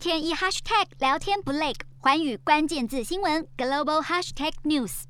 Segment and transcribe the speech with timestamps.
[0.00, 5.02] 天一 hashtag 聊天不累，寰宇关键字新闻 global hashtag news。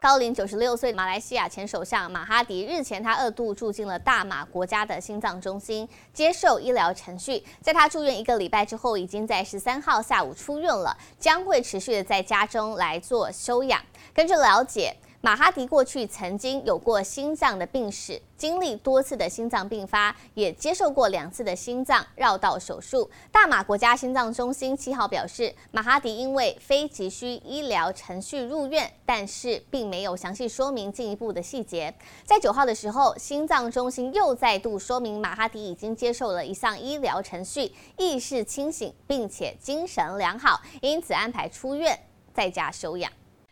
[0.00, 7.44] 高龄九十六岁马来西亚前首相马哈迪日前，他二度住进了大马国家的心脏中心接受医疗程序。
[7.60, 13.80] 在他住院一个礼拜之后，已经在十三号下午出院了，将会持续的在家中来做休养。
[14.12, 14.96] 根据了解。
[15.24, 23.08] 马哈迪过去曾经有过心脏的病史，经历多次的心脏病发，也接受过两次的心脏绕道手术。
[23.30, 31.94] 大马国家心脏中心七号表示，马哈迪因为非急需医疗程序入院，但是并没有详细说明进一步的细节。
[32.24, 41.96] 在九号的时候，心脏中心又再度说明，马哈迪已经接受了一项医疗程序，意识清醒，并且精神良好，因此安排出院
[42.34, 43.12] 在家休养。